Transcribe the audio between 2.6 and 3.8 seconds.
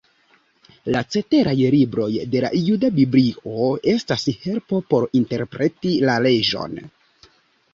juda biblio